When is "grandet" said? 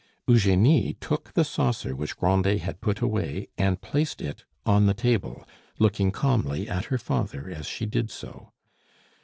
2.17-2.61